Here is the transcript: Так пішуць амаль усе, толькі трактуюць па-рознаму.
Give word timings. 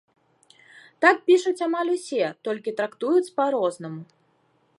Так 1.05 1.15
пішуць 1.27 1.63
амаль 1.67 1.93
усе, 1.99 2.25
толькі 2.49 2.75
трактуюць 2.81 3.33
па-рознаму. 3.41 4.01